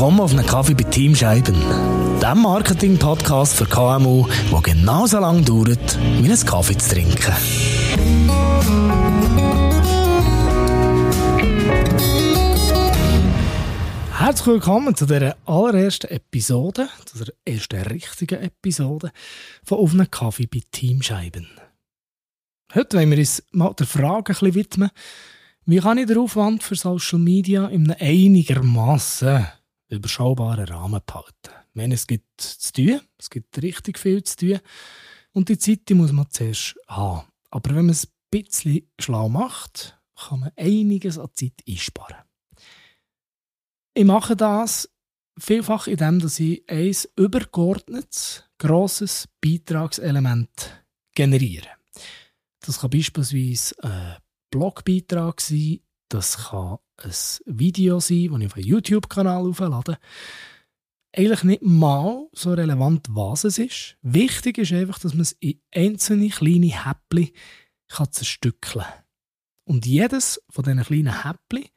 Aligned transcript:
willkommen 0.00 0.20
auf 0.20 0.32
einem 0.32 0.46
Kaffee 0.46 0.72
bei 0.72 0.84
Team 0.84 1.14
Scheiben, 1.14 1.54
dem 2.22 2.38
Marketing-Podcast 2.40 3.54
für 3.54 3.66
KMU, 3.66 4.26
der 4.50 4.62
genauso 4.62 5.18
lange 5.18 5.42
dauert, 5.42 5.98
wie 6.22 6.24
einen 6.24 6.46
Kaffee 6.46 6.78
zu 6.78 6.94
trinken. 6.94 7.34
Herzlich 14.16 14.46
willkommen 14.46 14.96
zu 14.96 15.04
der 15.04 15.36
allerersten 15.44 16.10
Episode, 16.10 16.88
zu 17.04 17.22
der 17.22 17.34
ersten 17.44 17.82
richtigen 17.82 18.40
Episode 18.40 19.10
von 19.64 19.80
Auf 19.80 19.92
einem 19.92 20.10
Kaffee 20.10 20.46
bei 20.46 20.62
Team 20.70 21.02
Scheiben. 21.02 21.46
Heute 22.74 22.96
wollen 22.96 23.10
wir 23.10 23.18
uns 23.18 23.42
mal 23.50 23.74
der 23.74 23.86
Frage 23.86 24.16
ein 24.16 24.24
bisschen 24.24 24.54
widmen, 24.54 24.90
wie 25.66 25.78
kann 25.78 25.98
ich 25.98 26.06
den 26.06 26.16
Aufwand 26.16 26.62
für 26.62 26.74
Social 26.74 27.18
Media 27.18 27.66
in 27.66 27.90
einem 27.90 27.96
einigermaßen 28.00 29.59
überschaubaren 29.90 30.66
Rahmen 30.66 31.00
behalten? 31.04 31.50
Wenn 31.74 31.92
es 31.92 32.06
gibt 32.06 32.40
zu 32.40 32.72
tun, 32.72 33.00
es 33.18 33.30
gibt 33.30 33.60
richtig 33.62 33.98
viel 33.98 34.22
zu 34.22 34.36
tun 34.36 34.60
und 35.32 35.48
die 35.48 35.58
Zeit 35.58 35.88
die 35.88 35.94
muss 35.94 36.12
man 36.12 36.30
zuerst 36.30 36.76
haben. 36.88 37.28
Aber 37.50 37.70
wenn 37.70 37.86
man 37.86 37.90
es 37.90 38.06
ein 38.06 38.12
bisschen 38.30 38.90
schlau 38.98 39.28
macht, 39.28 39.98
kann 40.16 40.40
man 40.40 40.52
einiges 40.56 41.18
an 41.18 41.30
Zeit 41.34 41.62
einsparen. 41.68 42.24
Ich 43.94 44.04
mache 44.04 44.36
das 44.36 44.88
vielfach 45.38 45.86
indem 45.86 46.18
ich 46.18 46.64
ein 46.68 46.94
übergeordnetes, 47.16 48.44
grosses 48.58 49.28
Beitragselement 49.40 50.84
generiere. 51.14 51.68
Das 52.60 52.80
kann 52.80 52.90
beispielsweise 52.90 53.74
ein 53.82 54.16
Blogbeitrag 54.50 55.40
sein, 55.40 55.80
das 56.10 56.48
kann 56.48 56.78
ein 56.98 57.12
Video 57.46 58.00
sein, 58.00 58.28
das 58.30 58.40
ich 58.40 58.46
auf 58.46 58.56
einen 58.56 58.66
YouTube-Kanal 58.66 59.46
auflade. 59.48 59.98
Eigentlich 61.16 61.44
nicht 61.44 61.62
mal 61.62 62.28
so 62.32 62.52
relevant, 62.52 63.06
was 63.10 63.44
es 63.44 63.58
ist. 63.58 63.96
Wichtig 64.02 64.58
ist 64.58 64.72
einfach, 64.72 64.98
dass 64.98 65.14
man 65.14 65.22
es 65.22 65.32
in 65.32 65.60
einzelne 65.74 66.28
kleine 66.28 66.84
Häppchen 66.84 67.30
zerstückeln 68.10 68.84
kann. 68.84 69.04
Und 69.64 69.86
jedes 69.86 70.42
von 70.50 70.64
diesen 70.64 70.82
kleinen 70.82 71.22
Häppchen 71.22 71.70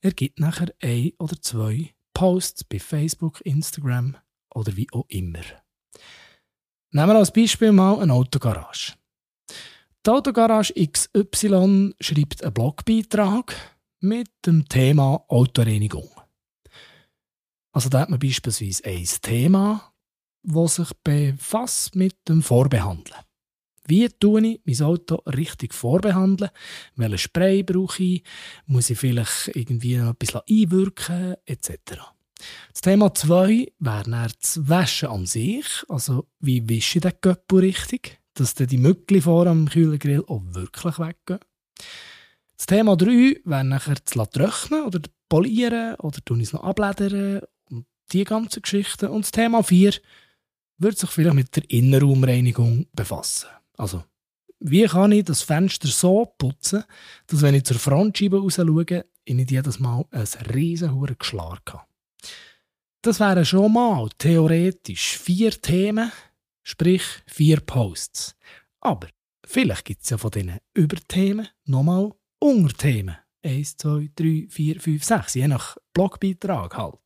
ergibt 0.00 0.40
nachher 0.40 0.72
ein 0.80 1.12
oder 1.18 1.40
zwei 1.40 1.92
Posts 2.14 2.64
bei 2.64 2.78
Facebook, 2.78 3.40
Instagram 3.42 4.16
oder 4.54 4.76
wie 4.76 4.88
auch 4.92 5.06
immer. 5.08 5.40
Nehmen 6.92 7.08
wir 7.08 7.16
als 7.16 7.32
Beispiel 7.32 7.72
mal 7.72 8.00
eine 8.00 8.12
Autogarage. 8.12 8.94
Die 10.04 10.10
Autogarage 10.10 10.74
XY 10.74 11.94
schreibt 12.00 12.42
einen 12.42 12.54
Blogbeitrag 12.54 13.54
mit 14.00 14.28
dem 14.46 14.68
Thema 14.68 15.24
Autoreinigung. 15.28 16.10
Also 17.72 17.88
da 17.88 18.00
hat 18.00 18.10
man 18.10 18.18
beispielsweise 18.18 18.84
ein 18.84 19.08
Thema, 19.22 19.92
das 20.42 20.76
sich 20.76 20.92
befasst 21.04 21.94
mit 21.94 22.16
dem 22.28 22.42
Vorbehandeln. 22.42 23.20
Wie 23.86 24.08
tue 24.08 24.46
ich 24.46 24.60
mein 24.64 24.86
Auto 24.86 25.16
richtig 25.26 25.74
vorbehandeln? 25.74 26.50
Welchen 26.96 27.18
Spray 27.18 27.62
brauche 27.62 28.02
ich? 28.02 28.22
Muss 28.66 28.90
ich 28.90 28.98
vielleicht 28.98 29.48
irgendwie 29.54 29.96
noch 29.96 30.14
ein 30.14 30.40
einwirken? 30.48 31.36
Etc. 31.44 31.72
Das 32.72 32.80
Thema 32.82 33.12
2 33.12 33.72
wäre 33.78 34.02
dann 34.04 34.32
das 34.40 34.68
Waschen 34.68 35.08
an 35.08 35.26
sich. 35.26 35.66
Also, 35.88 36.28
wie 36.38 36.68
wische 36.68 36.98
ich 36.98 37.02
den 37.02 37.12
Göppel 37.20 37.60
richtig? 37.60 38.20
dass 38.34 38.54
die 38.54 38.78
Mückli 38.78 39.20
vor 39.20 39.46
am 39.46 39.68
Kühlergrill 39.68 40.24
auch 40.26 40.42
wirklich 40.46 40.98
weggehen. 40.98 41.40
Das 42.60 42.66
Thema 42.66 42.94
3 42.94 43.40
wäre 43.46 43.64
nachher 43.64 44.04
zu 44.04 44.22
trocknen 44.26 44.84
oder 44.84 45.00
polieren 45.30 45.94
oder 45.94 46.22
tun 46.22 46.42
es 46.42 46.52
noch 46.52 46.62
abledern 46.62 47.40
und 47.70 47.86
die 48.12 48.24
ganzen 48.24 48.60
Geschichten. 48.60 49.06
Und 49.06 49.24
das 49.24 49.30
Thema 49.30 49.62
4 49.62 49.94
wird 50.76 50.98
sich 50.98 51.08
vielleicht 51.08 51.36
mit 51.36 51.56
der 51.56 51.70
Innenraumreinigung 51.70 52.86
befassen. 52.92 53.48
Also, 53.78 54.04
wie 54.58 54.84
kann 54.84 55.12
ich 55.12 55.24
das 55.24 55.40
Fenster 55.40 55.88
so 55.88 56.34
putzen, 56.36 56.84
dass 57.28 57.40
wenn 57.40 57.54
ich 57.54 57.64
zur 57.64 57.78
Frontscheibe 57.78 58.38
raus 58.38 58.56
schaue, 58.56 59.06
ich 59.24 59.34
nicht 59.34 59.50
jedes 59.50 59.78
Mal 59.78 60.04
ein 60.10 60.26
riesen 60.52 61.16
Geschlag 61.18 61.62
habe. 61.72 61.86
Das 63.00 63.20
wären 63.20 63.46
schon 63.46 63.72
mal 63.72 64.06
theoretisch 64.18 65.16
vier 65.16 65.52
Themen, 65.52 66.12
Sprich 66.62 67.04
vier 67.26 67.60
Posts. 67.60 68.36
Aber 68.80 69.08
vielleicht 69.46 69.86
gibt 69.86 70.02
es 70.02 70.10
ja 70.10 70.18
von 70.18 70.30
diesen 70.30 70.58
Überthemen 70.74 71.48
nochmal 71.64 72.12
Unterthemen. 72.40 73.16
Eins, 73.42 73.76
zwei, 73.76 74.10
drei, 74.14 74.46
vier, 74.48 74.80
fünf, 74.80 75.04
sechs, 75.04 75.34
je 75.34 75.48
nach 75.48 75.76
Blogbeitrag 75.94 76.76
halt. 76.76 76.98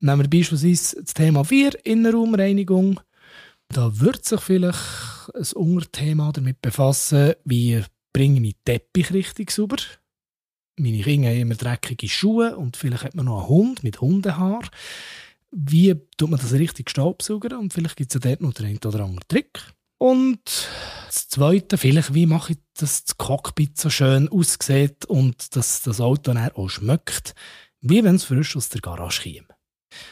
Nehmen 0.00 0.22
wir 0.22 0.30
beispielsweise 0.30 1.02
das 1.02 1.14
Thema 1.14 1.44
4, 1.44 1.84
Innenraumreinigung. 1.84 3.00
Da 3.68 3.98
wird 4.00 4.24
sich 4.24 4.40
vielleicht 4.40 4.78
ein 5.34 5.52
Unterthema 5.54 6.32
damit 6.32 6.62
befassen, 6.62 7.34
wie 7.44 7.82
bringe 8.12 8.46
ich 8.46 8.56
Teppich 8.64 9.12
richtig 9.12 9.50
sauber. 9.50 9.76
Meine 10.78 11.02
Kinder 11.02 11.28
haben 11.28 11.36
immer 11.38 11.54
dreckige 11.54 12.08
Schuhe 12.08 12.56
und 12.56 12.76
vielleicht 12.76 13.04
hat 13.04 13.14
man 13.14 13.26
noch 13.26 13.40
einen 13.40 13.48
Hund 13.48 13.82
mit 13.82 14.00
Hundehaar 14.00 14.62
wie 15.54 15.94
tut 16.16 16.30
man 16.30 16.40
das 16.40 16.52
richtig 16.52 16.90
staubsaugern 16.90 17.58
und 17.58 17.72
vielleicht 17.72 17.96
gibt 17.96 18.14
es 18.14 18.22
ja 18.22 18.28
dort 18.28 18.40
noch 18.40 18.52
den 18.54 18.66
einen 18.66 18.78
oder 18.84 19.04
anderen 19.04 19.28
Trick. 19.28 19.60
Und 19.98 20.63
Zweite, 21.34 21.78
vielleicht, 21.78 22.14
wie 22.14 22.26
mache 22.26 22.52
ich, 22.52 22.58
dass 22.78 23.06
das 23.06 23.18
Cockpit 23.18 23.76
so 23.76 23.90
schön 23.90 24.28
aussieht 24.28 25.04
und 25.06 25.56
dass 25.56 25.82
das 25.82 26.00
Auto 26.00 26.32
dann 26.32 26.52
auch 26.52 26.68
schmeckt, 26.68 27.34
wie 27.80 28.04
wenn 28.04 28.14
es 28.14 28.22
frisch 28.22 28.56
aus 28.56 28.68
der 28.68 28.80
Garage 28.80 29.22
käme. 29.22 29.48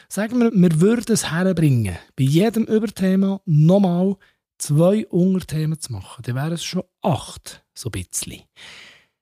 Sagen 0.08 0.40
wir, 0.40 0.50
wir 0.52 0.80
würden 0.80 1.12
es 1.12 1.30
herbringen, 1.30 1.96
bei 2.16 2.24
jedem 2.24 2.64
Überthema 2.64 3.40
nochmal 3.44 4.16
zwei 4.58 5.06
Unterthemen 5.06 5.78
zu 5.78 5.92
machen, 5.92 6.22
dann 6.24 6.34
wären 6.34 6.54
es 6.54 6.64
schon 6.64 6.82
acht, 7.02 7.64
so 7.72 7.88
ein 7.88 8.02
bisschen. 8.02 8.42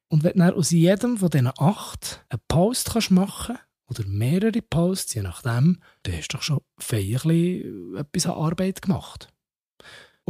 Und 0.08 0.24
wenn 0.24 0.38
du 0.38 0.56
aus 0.56 0.70
jedem 0.70 1.18
von 1.18 1.28
diesen 1.28 1.52
acht 1.58 2.24
einen 2.30 2.40
Post 2.48 3.10
machen 3.10 3.56
kannst, 3.56 3.64
oder 3.90 4.08
mehrere 4.08 4.62
Posts, 4.62 5.12
je 5.16 5.22
nachdem, 5.22 5.82
dann 6.04 6.16
hast 6.16 6.32
du 6.32 6.38
doch 6.38 6.42
schon 6.42 6.60
feierlich 6.78 7.66
etwas 7.94 8.24
an 8.24 8.32
Arbeit 8.42 8.80
gemacht. 8.80 9.28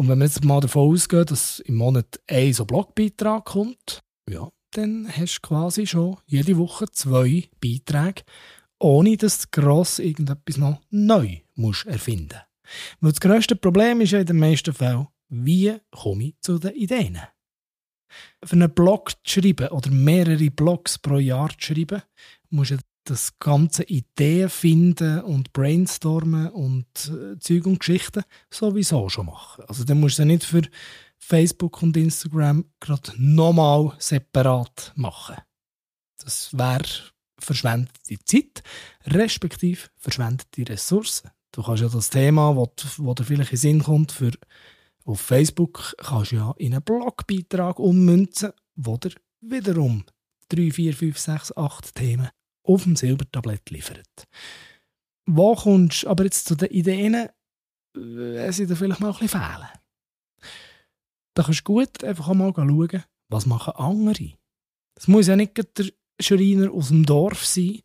Und 0.00 0.08
wenn 0.08 0.20
wir 0.20 0.24
jetzt 0.24 0.42
mal 0.46 0.62
davon 0.62 0.94
ausgehen, 0.94 1.26
dass 1.26 1.60
im 1.60 1.74
Monat 1.74 2.18
ein 2.26 2.54
so 2.54 2.64
Blogbeitrag 2.64 3.44
kommt, 3.44 4.00
ja, 4.30 4.48
dann 4.70 5.06
hast 5.14 5.40
du 5.42 5.48
quasi 5.48 5.86
schon 5.86 6.16
jede 6.24 6.56
Woche 6.56 6.86
zwei 6.90 7.50
Beiträge, 7.60 8.22
ohne 8.78 9.18
dass 9.18 9.40
du 9.40 9.60
gross 9.60 9.98
irgendetwas 9.98 10.56
noch 10.56 10.80
neu 10.88 11.40
musst 11.54 11.84
erfinden 11.84 12.40
musst. 13.00 13.16
Das 13.16 13.20
grösste 13.20 13.56
Problem 13.56 14.00
ist 14.00 14.12
ja 14.12 14.20
in 14.20 14.26
den 14.26 14.38
meisten 14.38 14.72
Fällen, 14.72 15.08
wie 15.28 15.76
komme 15.90 16.28
ich 16.28 16.40
zu 16.40 16.58
den 16.58 16.74
Ideen? 16.76 17.18
Für 18.42 18.56
einen 18.56 18.74
Blog 18.74 19.12
zu 19.22 19.42
schreiben 19.42 19.68
oder 19.68 19.90
mehrere 19.90 20.50
Blogs 20.50 20.96
pro 20.96 21.18
Jahr 21.18 21.50
zu 21.50 21.74
schreiben, 21.74 22.00
musst 22.48 22.70
du 22.70 22.78
das 23.04 23.38
ganze 23.38 23.84
Ideen 23.84 24.48
finden 24.48 25.20
und 25.20 25.52
brainstormen 25.52 26.48
und 26.50 26.86
äh, 27.08 27.38
Zeug 27.38 27.66
und 27.66 27.80
Geschichten 27.80 28.22
sowieso 28.50 29.08
schon 29.08 29.26
machen. 29.26 29.64
Also 29.66 29.84
dann 29.84 30.00
musst 30.00 30.18
du 30.18 30.24
nicht 30.24 30.44
für 30.44 30.62
Facebook 31.18 31.82
und 31.82 31.96
Instagram 31.96 32.64
gerade 32.78 33.12
nochmal 33.16 33.92
separat 33.98 34.92
machen. 34.96 35.36
Das 36.18 36.56
wäre 36.56 36.84
verschwendete 37.38 38.18
Zeit, 38.24 38.62
respektive 39.06 39.88
verschwendete 39.96 40.70
Ressourcen. 40.70 41.30
Du 41.52 41.62
kannst 41.62 41.82
ja 41.82 41.88
das 41.88 42.10
Thema, 42.10 42.54
das 42.76 42.96
dir 42.96 43.24
vielleicht 43.24 43.52
in 43.52 43.58
Sinn 43.58 43.82
kommt, 43.82 44.12
für 44.12 44.32
auf 45.04 45.20
Facebook 45.20 45.94
kannst 45.98 46.32
ja 46.32 46.54
in 46.58 46.74
einen 46.74 46.82
Blogbeitrag 46.82 47.78
ummünzen, 47.78 48.52
wo 48.76 48.96
dir 48.98 49.12
wiederum 49.40 50.04
3, 50.50 50.70
4, 50.70 50.94
5, 50.94 51.18
6, 51.18 51.56
8 51.56 51.94
Themen 51.94 52.28
auf 52.62 52.84
dem 52.84 52.96
Silbertablett 52.96 53.70
liefert. 53.70 54.28
Wo 55.26 55.54
kommst 55.54 56.02
du 56.02 56.08
aber 56.08 56.24
jetzt 56.24 56.46
zu 56.46 56.54
den 56.54 56.70
Ideen, 56.70 57.28
äh, 57.96 58.52
sie 58.52 58.66
da 58.66 58.74
vielleicht 58.74 59.00
mal 59.00 59.08
ein 59.08 59.18
bisschen 59.18 59.40
fehlen? 59.40 59.68
Da 61.34 61.42
kannst 61.42 61.60
du 61.60 61.64
gut 61.64 62.04
einfach 62.04 62.32
mal 62.34 62.52
schauen, 62.54 63.04
was 63.28 63.46
machen 63.46 63.74
andere. 63.76 64.32
Es 64.96 65.08
muss 65.08 65.28
ja 65.28 65.36
nicht 65.36 65.56
der 65.56 65.86
Schreiner 66.20 66.70
aus 66.72 66.88
dem 66.88 67.06
Dorf 67.06 67.46
sein, 67.46 67.80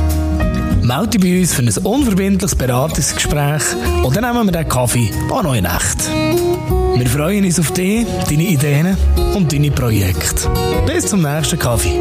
Melde 0.90 1.20
dich 1.20 1.22
bei 1.22 1.40
uns 1.40 1.54
für 1.54 1.62
ein 1.62 1.86
unverbindliches 1.86 2.56
Beratungsgespräch 2.56 3.62
oder 4.04 4.22
nehmen 4.22 4.48
wir 4.48 4.52
den 4.52 4.68
Kaffee 4.68 5.12
noch 5.30 5.54
in 5.54 5.66
Nacht. 5.66 6.00
Wir 6.96 7.06
freuen 7.06 7.46
uns 7.46 7.60
auf 7.60 7.72
dich, 7.74 8.08
deine 8.28 8.42
Ideen 8.42 8.98
und 9.36 9.54
deine 9.54 9.70
Projekte. 9.70 10.50
Bis 10.88 11.06
zum 11.06 11.22
nächsten 11.22 11.60
Kaffee. 11.60 12.00